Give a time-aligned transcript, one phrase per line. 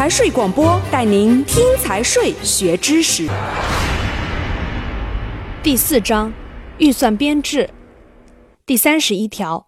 [0.00, 3.28] 财税广播带您听财税学知识。
[5.62, 6.32] 第四章
[6.78, 7.68] 预算编制
[8.64, 9.66] 第三十一条，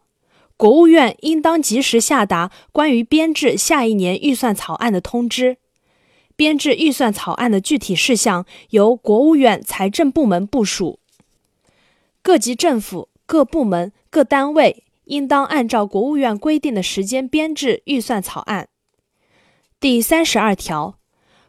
[0.57, 5.59] 国务院应当及时下达关于编制下一年预算草案的通知。
[6.35, 10.99] 编制预算草案的具体事项由国务院财政部门部署。
[12.23, 18.71] 各级政府、各部门、各单位应当按照国务院规定的时间编制预算草案。
[19.83, 21.01] 第三十二条，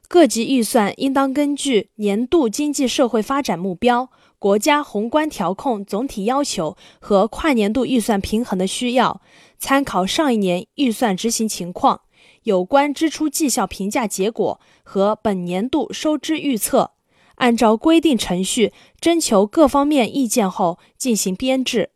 [0.07, 9.21] 各级预算应当根据年度经济社会发展目标、国家宏观调控总体要求和跨年度预算平衡的需要，
[9.59, 12.01] 参考上一年预算执行情况、
[12.41, 16.93] 有关支出绩效评价结果和本年度收支预测，
[17.35, 21.91] 按照规定程序征求各方面意见后进行编制。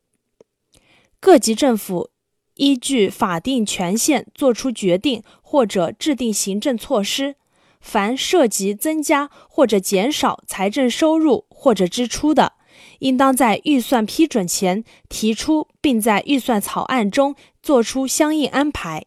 [1.20, 2.12] 各级政府。
[2.60, 7.36] 依据法定权限作出决定或者制定行政措施，
[7.80, 12.52] 凡涉及增加或者减少财政收入或者支出的，
[13.00, 19.06] 应当在预算批准前提出，并在预算草案中作出相应安排。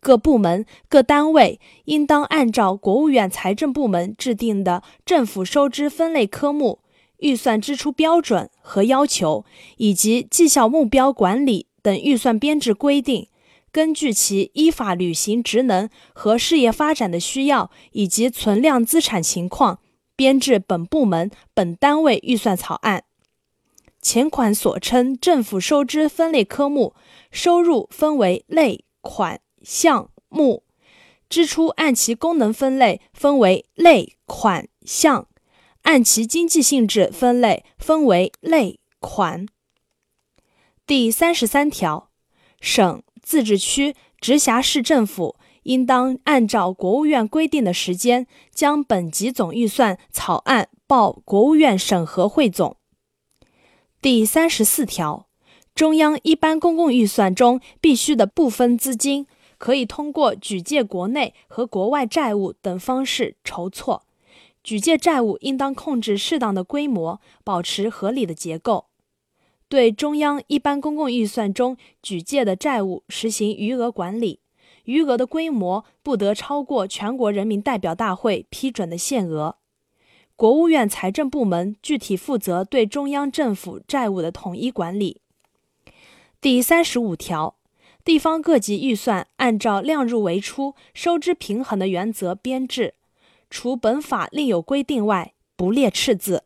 [0.00, 6.78] 各部门、各单位应当按照国务院财政部门制定的政府收支分类科目、
[7.18, 9.44] 预算支出标准和要求，
[9.76, 11.66] 以及绩效目标管理。
[11.82, 13.26] 等预算编制规定，
[13.72, 19.80] 根据其依法履行职能和事业发展的需要以及存量资产情况，
[20.14, 23.04] 编制本部门、本单位预算草案。
[24.02, 26.94] 前款所称政府收支分类科目，
[27.30, 30.64] 收入分为类、款、项、目；
[31.30, 35.26] 支出按其功能分类，分为类、款、项；
[35.82, 39.46] 按其经济性质分类，分为类、款。
[40.84, 42.10] 第三十三条，
[42.60, 52.76] 省、自治区、直辖市政府应当按照国务院规定的时间，将本级总预算草案报国务院审核汇总。
[54.00, 55.28] 第三十四条，
[55.74, 59.26] 中央一般公共预算中必须的部分资金，
[59.58, 64.02] 可以通过举借国内和国外债务等方式筹措。
[64.64, 68.86] 举借债务应当控制适当的规模，保持合理的结构。
[69.72, 74.40] 对中央一般公共预算中举借的债务实行余额管理，
[74.84, 79.56] 余额的规模不得超过全国人民代表大会批准的限额。
[80.36, 85.22] 国务院财政部门具体负责对中央政府债务的统一管理。
[86.38, 87.56] 第三十五条，
[88.04, 92.92] 地方各级预算按照量入为出、收支平衡的原则编制，
[93.48, 96.44] 除本法另有规定外，不列赤字。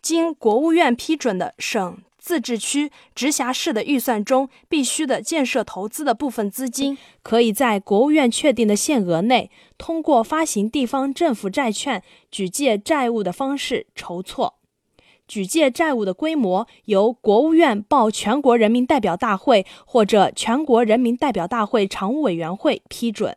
[0.00, 1.98] 经国务院批准的省。
[2.26, 9.48] 自治区、直辖市的预算中必须的建设投资的部分资金，可以在国务院确定的限额内，
[9.78, 14.54] 通过发行地方政府债券、举借债务的方式筹措。
[15.28, 23.36] 举借债务的规模由国务院报全国人民代表大会或者全国人民代表大会常务委员会批准。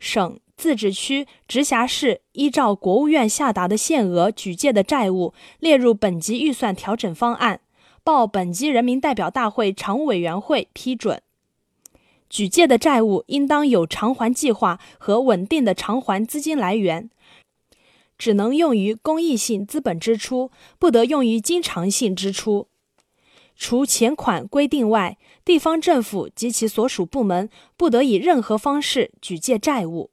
[0.00, 7.60] 省、自治区、直辖市依照国务院下达的限额举借的债务，列入本级预算调整方案。
[8.02, 11.22] 报本级人民代表大会常务委员会批准。
[12.30, 17.10] 举借的债务应当有偿还计划和稳定的偿还资金来源，
[18.18, 22.68] 只能用于公益性资本支出，不得用于经常性支出。
[23.56, 30.10] 除前款规定外，地方政府及其所属部门不得以任何方式举借债务。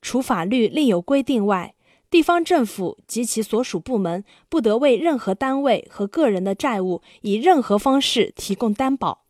[0.00, 1.73] 除法律另有规定外。
[2.14, 9.24] 地方政府及其所属部门不得为任何单位和个人的债务以任何方式提供担保。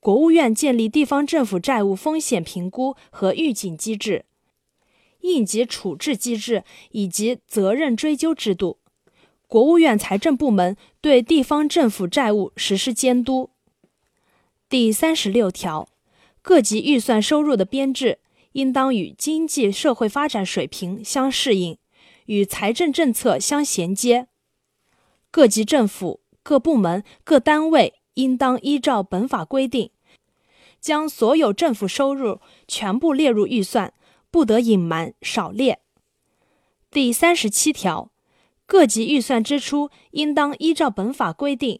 [0.00, 4.24] 国务院建立地方政府债务风险评估和预警机制、
[5.20, 8.78] 应急处置机制以及责任追究制度。
[9.46, 13.50] 国务院财政部门对地方政府债务实施监督。
[14.68, 15.88] 第三十六条，
[16.42, 18.18] 各级预算收入的编制。
[18.52, 21.78] 应当与经济社会发展水平相适应，
[22.26, 24.28] 与财政政策相衔接。
[25.30, 29.90] 各级政府、各部门、各单位应当依照本法规定，
[30.80, 33.94] 将所有政府收入全部列入预算，
[34.30, 35.80] 不得隐瞒少列。
[36.90, 38.10] 第三十七条，
[38.66, 41.78] 各级预算支出应当依照本法规定，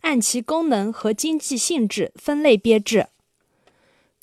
[0.00, 3.08] 按其功能和经济性质分类编制。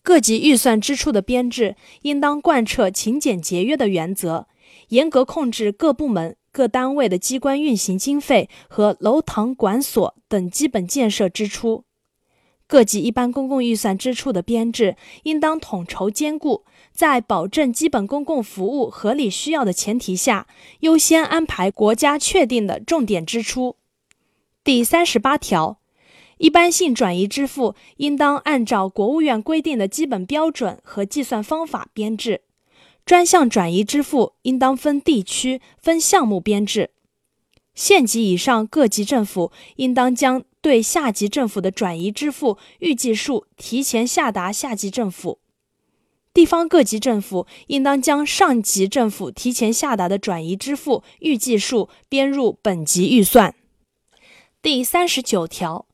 [0.07, 4.48] 各级预算支出的编制应当贯彻勤俭节约的原则，
[4.88, 11.83] 严格控制各部门、各单位的机关运行经费和楼堂馆所等基本建设支出。
[12.68, 16.63] 各级一般公共预算支出的编制应当统筹兼顾，
[16.94, 20.48] 在保证基本公共服务合理需要的前提下，
[20.80, 23.75] 优先安排国家确定的重点支出。
[24.63, 25.80] 第三十八条，
[26.37, 32.41] 一般性转移支付应当按照国务院规定的基本标准和计算方法编制；
[33.05, 36.91] 专项转移支付应当分地区、分项目编制。
[37.73, 45.39] 县级以上各级政府应当将对下级政府的转移支付预计数提前下达下级政府。
[46.33, 53.55] 地方各级政府应当将上级政府提前下达的转移支付预计数编入本级预算。
[54.61, 55.86] 第三十九条，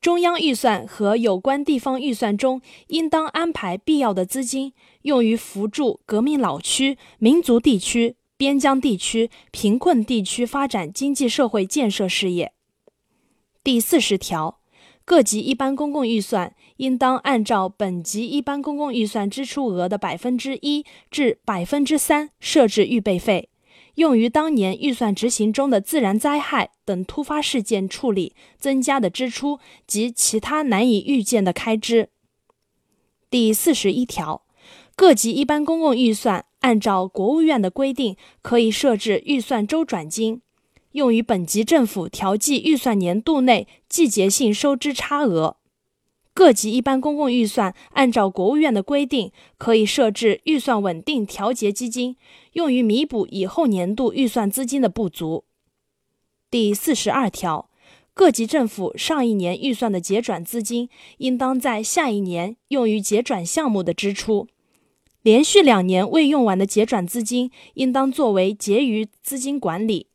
[0.00, 12.52] 中央预算和有关地方预算中应当安排必要的资金，用于扶助革命老区、民族地区、边疆地区、贫困地区发展经济社会建设事业。
[13.62, 14.60] 第四十条。
[15.02, 23.49] 各级一般公共预算应当按照本级一般公共预算支出额的百分之一至百分之三设置预备费，
[24.00, 32.08] 用于当年预算执行中的自然灾害等突发事件处理增加的支出及其他难以预见的开支。
[33.28, 34.46] 第四十一条，
[34.96, 40.40] 各级一般公共预算按照国务院的规定，可以设置预算周转金。
[40.92, 45.58] 用于本级政府调剂预算年度内季节性收支差额，
[46.40, 52.16] 各级一般公共预算按照国务院的规定，可以设置预算稳定调节基金，
[52.54, 55.44] 用于弥补以后年度预算资金的不足。
[56.50, 57.68] 第四十二条，
[58.14, 60.88] 各级政府上一年预算的结转资金，
[61.18, 64.46] 应当在下一年用于结转项目的支出；
[65.20, 70.06] 连续两年未用完的结转资金，应当作为结余资金管理。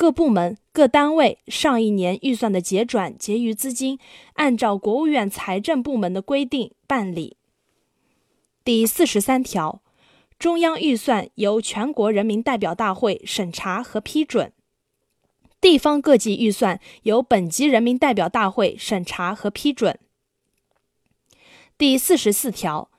[0.00, 3.98] 各部门、各单位上一年预算的结转结余资金，
[4.32, 7.36] 按照国务院财政部门的规定办理。
[8.64, 9.82] 第四十三条，
[10.38, 14.54] 中央预算由全国人民代表大会审查和批准，
[15.60, 20.00] 地方各级预算由本级人民代表大会审查和批准。
[21.76, 22.89] 第四十四条。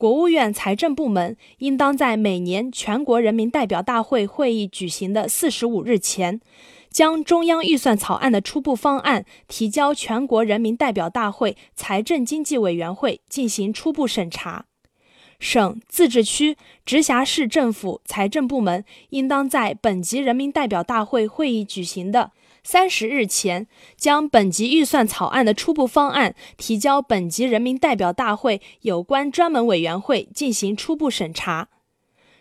[0.00, 6.40] 国务院财政部门应当在每年全国人民代表大会会议举行的四十五日前，
[6.88, 14.64] 将中央预算草案的初步方案提交全国人民代表大会财政经济委员会进行初步审查。
[15.38, 16.56] 省、自治区、
[16.86, 22.32] 直辖市政府财政部门应当在本级人民代表大会会议举行的。
[22.62, 23.66] 三十日前，
[23.96, 31.68] 将本级预算草案的初步方案提交本级人民代表大会有关专门委员会进行初步审查。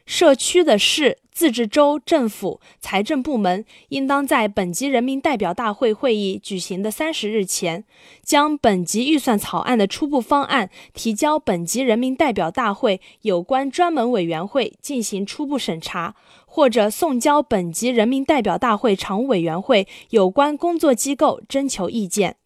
[0.09, 7.83] 社区的市、自治州政府财政部门应当在本级人民代表大会会议举行的三十日前，
[8.23, 16.15] 将本级预算草案的初步方案提交本级人民代表大会有关专门委员会进行初步审查。
[16.47, 22.37] 或者送交本级人民代表大会常务委员会有关工作机构征求意见。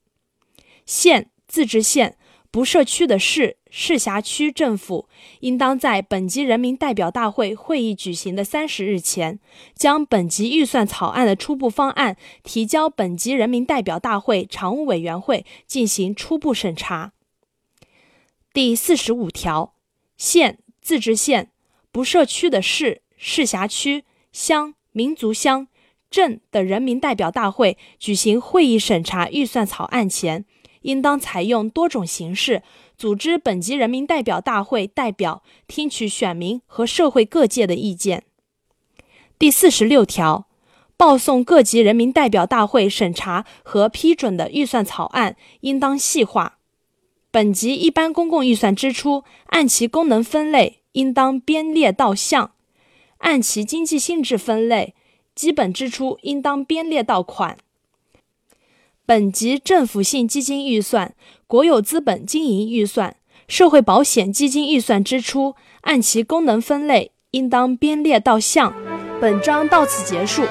[0.86, 2.18] 县、自治县、
[2.52, 5.10] 不设区的市、市辖区政府
[5.40, 9.40] 应当在本级人民代表大会会议举行的三十日前，
[9.74, 17.14] 将本级预算草案的初步方案提交本级人民代表大会常务委员会进行初步审查。
[18.54, 19.74] 第四十五条，
[20.18, 21.50] 县、自治县、
[21.92, 23.02] 不设区的市。
[23.18, 25.68] 市辖区、乡、民族乡、
[26.12, 30.46] 镇的人民代表大会举行会议审查预算草案前，
[30.82, 32.62] 应当采用多种形式
[32.98, 38.24] 组织本级人民代表大会代表听取选民和社会各界的意见。
[39.38, 40.48] 第四十六条，
[40.96, 46.60] 报送各级人民代表大会审查和批准的预算草案，应当细化。
[47.30, 52.52] 本级一般公共预算支出按其功能分类，应当编列到项。
[53.18, 54.94] 按其经济性质分类，
[55.34, 57.58] 基本支出应当编列到款。
[59.14, 61.14] 本级政府性基金预算、
[61.46, 63.16] 国有资本经营预算、
[63.48, 68.74] 社会保险基金预算支出，按其功能分类，应当编列到项。
[69.22, 70.42] 本章到此结束。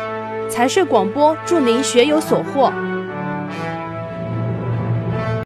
[0.48, 2.72] 财税广播祝您学有所获。